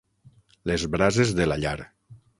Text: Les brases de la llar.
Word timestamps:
Les 0.71 0.87
brases 0.95 1.37
de 1.41 1.47
la 1.53 1.59
llar. 1.65 1.79